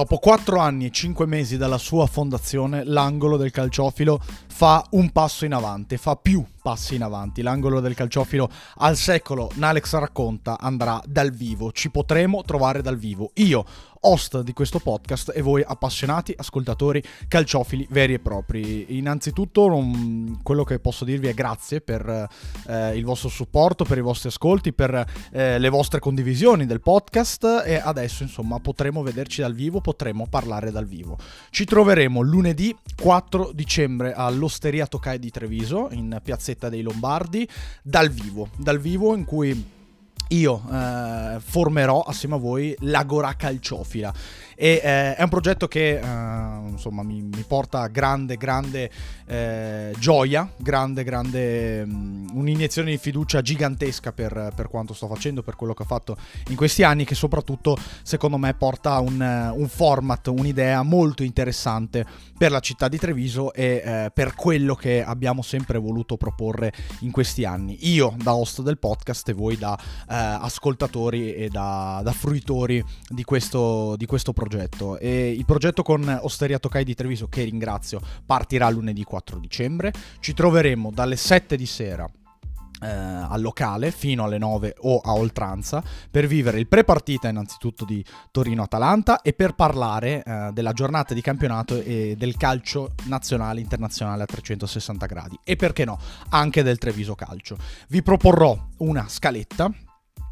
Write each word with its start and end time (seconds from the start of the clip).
Dopo 0.00 0.16
4 0.16 0.58
anni 0.58 0.86
e 0.86 0.90
5 0.90 1.26
mesi 1.26 1.58
dalla 1.58 1.76
sua 1.76 2.06
fondazione, 2.06 2.84
l'angolo 2.84 3.36
del 3.36 3.50
calciofilo 3.50 4.18
fa 4.60 4.84
un 4.90 5.08
passo 5.10 5.46
in 5.46 5.54
avanti, 5.54 5.96
fa 5.96 6.16
più 6.16 6.44
passi 6.60 6.94
in 6.94 7.02
avanti. 7.02 7.42
L'angolo 7.42 7.80
del 7.80 7.94
calciofilo 7.94 8.50
al 8.76 8.96
secolo, 8.96 9.50
Nalex 9.54 9.94
racconta, 9.94 10.58
andrà 10.58 11.00
dal 11.06 11.30
vivo. 11.30 11.72
Ci 11.72 11.90
potremo 11.90 12.42
trovare 12.42 12.82
dal 12.82 12.98
vivo. 12.98 13.30
Io, 13.36 13.64
host 14.02 14.40
di 14.40 14.52
questo 14.52 14.78
podcast, 14.78 15.32
e 15.34 15.42
voi 15.42 15.62
appassionati, 15.66 16.34
ascoltatori, 16.36 17.02
calciofili 17.28 17.86
veri 17.90 18.14
e 18.14 18.18
propri. 18.18 18.96
Innanzitutto, 18.96 19.68
non, 19.68 20.40
quello 20.42 20.64
che 20.64 20.78
posso 20.78 21.04
dirvi 21.04 21.28
è 21.28 21.34
grazie 21.34 21.80
per 21.80 22.28
eh, 22.66 22.96
il 22.96 23.04
vostro 23.04 23.28
supporto, 23.28 23.84
per 23.84 23.98
i 23.98 24.02
vostri 24.02 24.28
ascolti, 24.28 24.72
per 24.72 25.06
eh, 25.32 25.58
le 25.58 25.68
vostre 25.68 26.00
condivisioni 26.00 26.66
del 26.66 26.80
podcast. 26.80 27.62
E 27.64 27.76
adesso, 27.76 28.22
insomma, 28.22 28.58
potremo 28.60 29.02
vederci 29.02 29.40
dal 29.40 29.54
vivo, 29.54 29.80
potremo 29.80 30.26
parlare 30.28 30.70
dal 30.70 30.86
vivo. 30.86 31.18
Ci 31.50 31.64
troveremo 31.64 32.20
lunedì 32.20 32.74
4 33.00 33.52
dicembre 33.54 34.12
all'Osteria 34.50 34.86
Tokai 34.86 35.20
di 35.20 35.30
Treviso, 35.30 35.88
in 35.92 36.20
piazzetta 36.22 36.68
dei 36.68 36.82
Lombardi 36.82 37.48
dal 37.82 38.10
vivo, 38.10 38.48
dal 38.56 38.80
vivo 38.80 39.14
in 39.14 39.24
cui 39.24 39.78
io 40.30 40.62
eh, 40.70 41.38
formerò 41.40 42.02
assieme 42.02 42.34
a 42.36 42.38
voi 42.38 42.74
l'Agora 42.80 43.34
Calciofila. 43.34 44.12
E 44.62 44.80
eh, 44.84 45.14
è 45.14 45.22
un 45.22 45.30
progetto 45.30 45.68
che 45.68 45.98
eh, 45.98 46.68
insomma 46.68 47.02
mi, 47.02 47.22
mi, 47.22 47.44
porta 47.48 47.86
grande 47.86 48.36
grande 48.36 48.90
eh, 49.24 49.94
gioia 49.98 50.46
grande 50.58 51.02
grande 51.02 51.80
um, 51.80 52.28
un'iniezione 52.34 52.90
di 52.90 52.98
fiducia 52.98 53.40
gigantesca 53.40 54.12
per, 54.12 54.52
per, 54.54 54.68
quanto 54.68 54.92
sto 54.92 55.06
facendo 55.06 55.42
per 55.42 55.56
quello 55.56 55.72
che 55.72 55.84
ho 55.84 55.86
fatto 55.86 56.14
in 56.48 56.56
questi 56.56 56.82
anni 56.82 57.06
che 57.06 57.14
soprattutto 57.14 57.74
secondo 58.02 58.36
me 58.36 58.52
porta 58.52 58.98
un, 59.00 59.50
un 59.54 59.68
format 59.68 60.26
un'idea 60.26 60.82
molto 60.82 61.22
interessante 61.22 62.04
per 62.36 62.50
la 62.50 62.60
città 62.60 62.88
di 62.88 62.96
Treviso 62.98 63.52
e 63.54 63.82
eh, 63.84 64.10
per 64.12 64.34
quello 64.34 64.74
che 64.74 65.02
abbiamo 65.02 65.42
sempre 65.42 65.78
voluto 65.78 66.16
proporre 66.16 66.72
in 67.00 67.10
questi 67.10 67.44
anni. 67.44 67.76
Io 67.92 68.14
da 68.16 68.34
host 68.34 68.62
del 68.62 68.78
podcast 68.78 69.28
e 69.28 69.34
voi 69.34 69.58
da 69.58 69.78
eh, 70.08 70.19
ascoltatori 70.20 71.34
e 71.34 71.48
da, 71.48 72.00
da 72.04 72.12
fruitori 72.12 72.84
di 73.08 73.24
questo, 73.24 73.94
di 73.96 74.06
questo 74.06 74.32
progetto 74.32 74.48
progetto. 74.50 74.98
E 74.98 75.30
il 75.30 75.44
progetto 75.44 75.82
con 75.82 76.18
Osteria 76.22 76.58
Tokai 76.58 76.84
di 76.84 76.94
Treviso, 76.94 77.28
che 77.28 77.44
ringrazio, 77.44 78.00
partirà 78.26 78.68
lunedì 78.68 79.04
4 79.04 79.38
dicembre. 79.38 79.92
Ci 80.18 80.34
troveremo 80.34 80.90
dalle 80.92 81.16
7 81.16 81.56
di 81.56 81.66
sera 81.66 82.08
eh, 82.82 82.86
al 82.88 83.40
locale 83.40 83.90
fino 83.90 84.24
alle 84.24 84.38
9 84.38 84.76
o 84.80 84.98
a 84.98 85.12
oltranza 85.12 85.82
per 86.10 86.26
vivere 86.26 86.58
il 86.58 86.66
pre-partita 86.66 87.28
innanzitutto 87.28 87.84
di 87.84 88.04
Torino-Atalanta 88.30 89.20
e 89.20 89.32
per 89.34 89.54
parlare 89.54 90.22
eh, 90.22 90.50
della 90.52 90.72
giornata 90.72 91.14
di 91.14 91.20
campionato 91.20 91.80
e 91.80 92.14
del 92.16 92.36
calcio 92.36 92.94
nazionale 93.04 93.60
internazionale 93.60 94.22
a 94.22 94.26
360 94.26 95.06
gradi 95.06 95.38
e 95.44 95.56
perché 95.56 95.84
no 95.84 95.98
anche 96.30 96.62
del 96.62 96.78
Treviso 96.78 97.14
Calcio. 97.14 97.56
Vi 97.88 98.02
proporrò 98.02 98.58
una 98.78 99.06
scaletta 99.08 99.70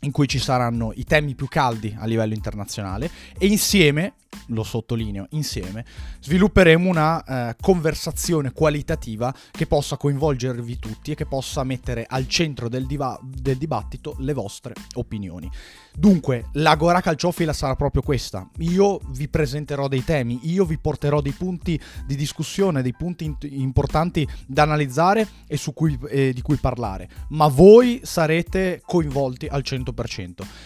in 0.00 0.10
cui 0.10 0.28
ci 0.28 0.38
saranno 0.38 0.92
i 0.94 1.04
temi 1.04 1.34
più 1.34 1.46
caldi 1.48 1.94
a 1.98 2.06
livello 2.06 2.34
internazionale 2.34 3.10
e 3.38 3.46
insieme, 3.46 4.14
lo 4.46 4.62
sottolineo, 4.62 5.26
insieme, 5.30 5.84
svilupperemo 6.20 6.88
una 6.88 7.22
eh, 7.22 7.56
conversazione 7.60 8.52
qualitativa 8.52 9.34
che 9.50 9.66
possa 9.66 9.96
coinvolgervi 9.96 10.78
tutti 10.78 11.12
e 11.12 11.14
che 11.14 11.26
possa 11.26 11.64
mettere 11.64 12.06
al 12.08 12.28
centro 12.28 12.68
del, 12.68 12.86
diva- 12.86 13.18
del 13.22 13.56
dibattito 13.56 14.14
le 14.18 14.32
vostre 14.32 14.74
opinioni. 14.94 15.50
Dunque, 15.92 16.46
l'Agora 16.52 17.00
Calciofila 17.00 17.52
sarà 17.52 17.74
proprio 17.74 18.02
questa. 18.02 18.48
Io 18.58 19.00
vi 19.08 19.28
presenterò 19.28 19.88
dei 19.88 20.04
temi, 20.04 20.38
io 20.44 20.64
vi 20.64 20.78
porterò 20.78 21.20
dei 21.20 21.32
punti 21.32 21.78
di 22.06 22.16
discussione, 22.16 22.82
dei 22.82 22.94
punti 22.94 23.24
in- 23.24 23.36
importanti 23.40 24.26
da 24.46 24.62
analizzare 24.62 25.26
e 25.46 25.58
cui, 25.74 25.98
eh, 26.08 26.32
di 26.32 26.42
cui 26.42 26.56
parlare, 26.56 27.08
ma 27.30 27.48
voi 27.48 28.00
sarete 28.04 28.80
coinvolti 28.84 29.46
al 29.46 29.62
100%. 29.62 29.89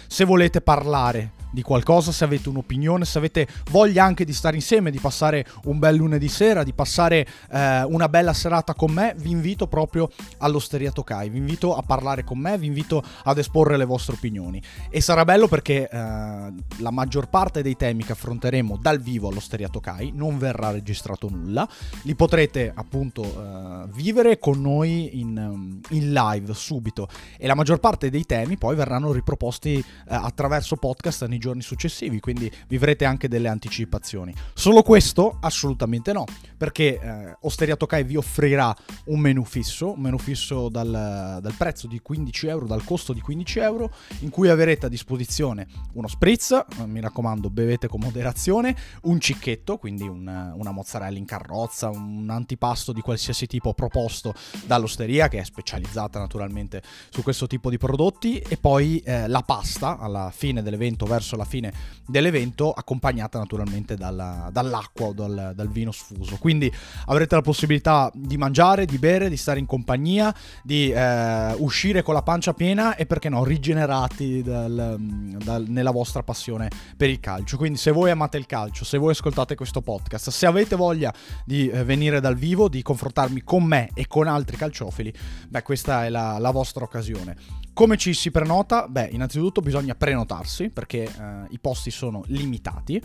Se 0.07 0.25
volete 0.25 0.61
parlare 0.61 1.43
di 1.55 1.63
qualcosa, 1.63 2.13
se 2.13 2.25
avete 2.25 2.49
un'opinione, 2.49 3.05
se 3.05 3.17
avete 3.17 3.47
voglia 3.71 4.05
anche 4.05 4.25
di 4.25 4.33
stare 4.35 4.57
insieme, 4.57 4.91
di 4.91 4.99
passare 4.99 5.47
un 5.65 5.79
bel 5.79 5.95
lunedì 5.95 6.29
sera, 6.29 6.65
di 6.65 6.73
passare 6.73 7.27
eh, 7.51 7.85
una 7.85 8.09
bella 8.09 8.33
serata 8.35 8.75
con 8.75 8.91
me, 8.91 9.15
vi 9.17 9.31
invito 9.31 9.69
proprio 9.69 10.11
all'Osteria 10.39 10.91
Tokai, 10.91 11.31
vi 11.31 11.39
invito 11.39 11.75
a 11.77 11.83
parlare 11.83 12.25
con 12.25 12.39
me, 12.39 12.59
vi 12.59 12.67
invito 12.67 13.03
ad 13.23 13.39
esporre 13.39 13.77
le 13.77 13.85
vostre 13.85 14.17
opinioni. 14.17 14.61
E 14.91 15.01
sarà 15.01 15.25
bello 15.25 15.47
perché 15.47 15.89
eh, 15.89 15.97
la 15.99 16.91
maggior 16.91 17.29
parte 17.29 17.63
dei 17.63 17.77
temi 17.77 18.05
che 18.05 18.13
affronteremo 18.13 18.77
dal 18.77 19.01
vivo 19.01 19.29
all'Osteria 19.29 19.69
Tokai 19.69 20.11
non 20.13 20.37
verrà 20.39 20.71
registrato 20.71 21.29
nulla, 21.31 21.69
li 22.03 22.15
potrete 22.17 22.73
appunto 22.75 23.23
eh, 23.23 23.89
vivere 23.93 24.39
con 24.41 24.61
noi 24.61 25.21
in, 25.21 25.81
in, 25.91 26.13
live 26.13 26.53
subito. 26.53 27.09
E 27.39 27.47
la 27.47 27.55
maggior 27.55 27.79
parte 27.79 28.11
dei 28.11 28.25
temi 28.25 28.59
poi 28.59 28.75
verranno 28.75 29.13
riproposti 29.13 29.79
eh, 29.79 29.85
attraverso 30.07 30.77
podcast 30.77 31.27
nei 31.27 31.39
giorni 31.45 31.61
successivi, 31.61 32.21
quindi 32.21 32.51
vivrete 32.69 33.05
anche 33.05 33.29
delle 33.29 33.49
anticipazioni. 33.49 34.33
Solo 34.55 34.83
questo? 34.83 35.37
Assolutamente 35.41 36.13
no, 36.13 36.25
perché 36.57 36.99
eh, 36.99 37.37
Osteria 37.43 37.77
Tokai 37.77 38.03
vi 38.03 38.17
offrirà 38.17 38.75
un 39.07 39.21
menu 39.21 39.45
fisso, 39.45 39.93
un 39.93 40.01
menu 40.01 40.17
fisso 40.17 40.71
dal, 40.71 41.39
dal, 41.43 41.55
prezzo 41.59 41.87
di 41.87 42.01
15 42.01 42.47
euro, 42.47 42.67
dal 42.67 42.83
costo 42.83 43.13
di 43.13 43.21
15 43.21 43.59
euro, 43.59 43.91
in 44.21 44.31
cui 44.31 44.49
avrete 44.49 44.87
a 44.87 44.89
disposizione 44.89 45.67
uno 45.93 46.09
spritz, 46.09 46.53
eh, 46.53 46.87
mi 46.87 47.01
raccomando 47.01 47.51
bevete 47.51 47.89
con 47.89 48.01
moderazione, 48.01 48.75
un 49.03 49.21
cicchetto, 49.21 49.77
quindi 49.77 50.09
un, 50.09 50.27
una 50.55 50.71
mozzarella 50.71 51.19
in 51.19 51.27
carrozza, 51.27 51.91
un 51.91 52.27
antipasto 52.31 52.93
di 52.93 53.03
qualsiasi 53.03 53.47
tipo 53.47 53.75
proposto 53.75 54.33
dall'osteria, 54.65 55.29
che 55.29 55.41
è 55.41 55.45
specializzata 55.45 56.19
naturalmente 56.19 56.83
su 57.11 57.23
questo 57.23 57.47
tipo 57.47 57.69
di 57.69 57.77
prodotti, 57.77 58.39
e 58.39 58.57
poi 58.57 59.01
eh, 59.01 59.29
la 59.29 59.43
pasta 59.43 59.99
alla 59.99 60.33
fine 60.35 60.63
dell'evento 60.63 61.05
verso 61.05 61.34
verso 61.35 61.37
la 61.37 61.45
fine 61.45 61.73
dell'evento, 62.07 62.73
accompagnata 62.73 63.39
naturalmente 63.39 63.97
dalla, 63.97 64.49
dall'acqua 64.53 65.07
o 65.07 65.13
dal, 65.13 65.53
dal, 65.55 65.69
vino 65.69 65.91
sfuso. 65.91 66.37
Quindi 66.37 66.73
avrete 67.07 67.35
la 67.35 67.43
possibilità 67.43 68.11
di 68.15 68.37
mangiare, 68.37 68.87
di 68.87 68.99
bere, 68.99 69.29
di 69.29 69.37
stare 69.37 69.59
in 69.59 69.67
compagnia, 69.67 70.35
di 70.63 70.91
eh, 70.91 71.55
uscire 71.59 72.03
con 72.03 72.15
la 72.15 72.23
pancia 72.23 72.55
piena 72.55 72.97
e 72.97 73.07
perché 73.07 73.29
no, 73.29 73.45
rigenerati 73.45 74.43
dal, 74.43 74.97
dal, 74.99 75.65
nella 75.69 75.91
vostra 75.91 76.23
passione 76.23 76.71
per 76.97 77.11
il 77.11 77.21
calcio. 77.21 77.57
Quindi 77.57 77.79
se 77.79 77.91
voi 77.91 78.11
amate 78.11 78.37
il 78.37 78.47
calcio, 78.47 78.85
se 78.85 78.99
voi 78.99 79.13
ascoltate 79.13 79.55
questo 79.55 79.83
podcast, 79.83 80.31
se 80.31 80.47
avete 80.47 80.77
voglia 80.77 81.13
di 81.45 81.69
eh, 81.69 81.85
venire 81.85 82.21
dal 82.21 82.37
vivo, 82.37 82.69
di 82.69 82.83
confrontarmi 82.83 83.43
con 83.43 83.65
me 83.65 83.91
e 83.95 84.07
con 84.07 84.27
altri 84.27 84.57
calciofili, 84.57 85.13
beh 85.49 85.63
questa 85.63 86.05
è 86.05 86.09
la, 86.09 86.39
la 86.39 86.51
vostra 86.51 86.85
occasione. 86.85 87.63
Come 87.75 87.97
ci 87.97 88.15
si 88.15 88.31
prenota? 88.31 88.87
Beh, 88.87 89.09
innanzitutto 89.11 89.61
bisogna 89.61 89.97
prenotarsi 89.97 90.71
perché 90.71 91.11
eh, 91.19 91.47
i 91.51 91.59
posti 91.59 91.91
sono 91.91 92.23
limitati. 92.27 93.01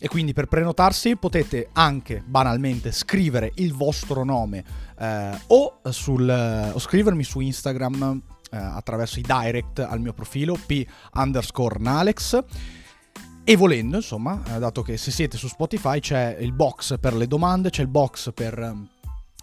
E 0.00 0.06
quindi 0.06 0.32
per 0.32 0.46
prenotarsi 0.46 1.16
potete 1.16 1.70
anche 1.72 2.22
banalmente 2.24 2.92
scrivere 2.92 3.50
il 3.56 3.74
vostro 3.74 4.22
nome 4.22 4.64
eh, 4.96 5.36
o, 5.48 5.80
sul, 5.90 6.28
eh, 6.28 6.70
o, 6.70 6.78
scrivermi 6.78 7.24
su 7.24 7.40
Instagram 7.40 8.22
eh, 8.50 8.56
attraverso 8.56 9.18
i 9.18 9.24
direct 9.26 9.80
al 9.80 10.00
mio 10.00 10.12
profilo 10.12 10.56
p 10.66 10.86
underscore 11.14 11.80
nalex. 11.80 12.44
E 13.42 13.56
volendo 13.56 13.96
insomma 13.96 14.40
eh, 14.54 14.58
dato 14.58 14.82
che 14.82 14.96
se 14.96 15.10
siete 15.10 15.36
su 15.36 15.48
Spotify 15.48 15.98
c'è 15.98 16.36
il 16.38 16.52
box 16.52 16.98
per 17.00 17.14
le 17.14 17.26
domande 17.26 17.70
c'è 17.70 17.82
il 17.82 17.88
box 17.88 18.30
per 18.34 18.76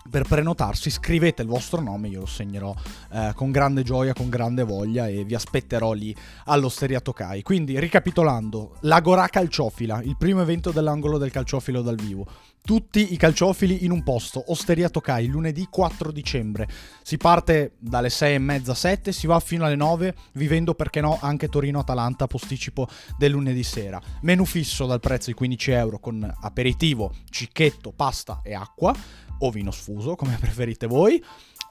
per 0.09 0.23
prenotarsi 0.23 0.89
scrivete 0.89 1.41
il 1.41 1.47
vostro 1.47 1.81
nome, 1.81 2.07
io 2.07 2.21
lo 2.21 2.25
segnerò 2.25 2.73
eh, 3.11 3.31
con 3.35 3.51
grande 3.51 3.83
gioia, 3.83 4.13
con 4.13 4.29
grande 4.29 4.63
voglia 4.63 5.07
e 5.07 5.23
vi 5.23 5.33
aspetterò 5.33 5.93
lì 5.93 6.15
all'Osteria 6.45 6.99
Tokai. 6.99 7.41
Quindi 7.41 7.79
ricapitolando, 7.79 8.77
l'Agora 8.81 9.27
Calciofila, 9.27 10.01
il 10.03 10.15
primo 10.17 10.41
evento 10.41 10.71
dell'angolo 10.71 11.17
del 11.17 11.31
calciofilo 11.31 11.81
dal 11.81 11.95
vivo. 11.95 12.27
Tutti 12.65 13.13
i 13.13 13.17
calciofili 13.17 13.85
in 13.85 13.91
un 13.91 14.01
posto, 14.01 14.43
Osteria 14.47 14.89
Tokai, 14.89 15.27
lunedì 15.27 15.67
4 15.69 16.11
dicembre. 16.11 16.67
Si 17.03 17.17
parte 17.17 17.73
dalle 17.77 18.09
6 18.09 18.33
e 18.33 18.39
mezza, 18.39 18.73
7, 18.73 19.11
si 19.11 19.27
va 19.27 19.39
fino 19.39 19.65
alle 19.65 19.75
9, 19.75 20.15
vivendo 20.33 20.73
perché 20.73 20.99
no 20.99 21.19
anche 21.21 21.47
Torino-Atalanta, 21.47 22.25
posticipo 22.25 22.87
del 23.17 23.31
lunedì 23.31 23.61
sera. 23.61 24.01
Menu 24.21 24.45
fisso 24.45 24.87
dal 24.87 24.99
prezzo 24.99 25.29
di 25.29 25.35
15 25.35 25.71
euro 25.71 25.99
con 25.99 26.33
aperitivo, 26.41 27.11
cicchetto, 27.29 27.91
pasta 27.91 28.41
e 28.43 28.55
acqua 28.55 28.95
o 29.39 29.51
vino 29.51 29.71
sfuso, 29.71 30.15
come 30.15 30.37
preferite 30.41 30.87
voi. 30.87 31.23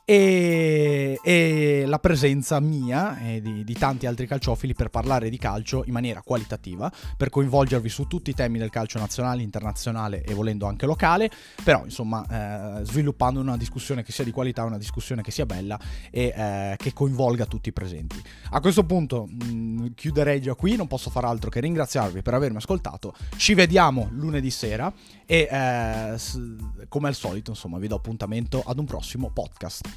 E, 0.05 1.19
e 1.23 1.85
la 1.87 1.99
presenza 1.99 2.61
mia 2.61 3.19
e 3.19 3.41
di, 3.41 3.65
di, 3.65 3.75
tanti 3.75 4.06
altri 4.06 4.27
calciofili 4.27 4.75
per 4.75 4.91
parlare 4.91 5.31
di 5.31 5.39
calcio 5.39 5.83
in 5.87 5.93
maniera 5.93 6.21
qualitativa, 6.23 6.93
per 7.17 7.31
coinvolgervi 7.31 7.89
su 7.89 8.06
tutti 8.06 8.31
i 8.31 8.35
temi 8.35 8.59
del 8.59 8.69
calcio 8.69 8.99
nazionale, 8.99 9.43
internazionale 9.43 10.23
e 10.23 10.35
volendo 10.35 10.67
anche 10.67 10.85
locale, 10.85 11.31
però 11.62 11.85
insomma 11.85 12.81
eh, 12.81 12.85
sviluppando 12.85 13.41
una 13.41 13.56
discussione 13.56 14.03
che 14.03 14.12
sia 14.12 14.25
di 14.25 14.31
qualità, 14.31 14.65
una 14.65 14.79
discussione 14.79 15.23
che 15.23 15.31
sia 15.31 15.47
bella 15.47 15.81
e 16.11 16.35
eh, 16.37 16.75
che 16.77 16.93
coinvolga 16.93 17.47
tutti 17.47 17.71
i 17.71 17.73
presenti. 17.73 18.23
A 18.51 18.61
questo 18.61 18.85
punto 18.85 19.27
mh, 19.27 19.47
mm, 19.47 19.87
chiuderei 19.95 20.41
già 20.41 20.55
qui, 20.55 20.77
non 20.77 20.87
posso 20.87 21.09
far 21.09 21.25
altro 21.25 21.49
che 21.49 21.61
ringraziarvi 21.61 22.21
per 22.21 22.35
avermi 22.35 22.59
ascoltato, 22.59 23.15
ci 23.37 23.55
vediamo 23.55 24.09
lunedì 24.11 24.51
sera 24.51 24.93
e 25.25 25.49
eh, 25.51 26.19
come 26.89 27.09
al 27.09 27.15
solito 27.15 27.51
insomma 27.51 27.79
vi 27.79 27.89
do 27.89 27.97
appuntamento 27.97 28.62
ad 28.65 28.79
un 28.79 28.85
prossimo 28.85 29.31
podcast. 29.31 29.94